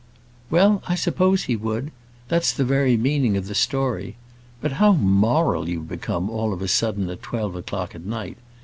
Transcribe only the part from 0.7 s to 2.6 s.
I suppose he would. That's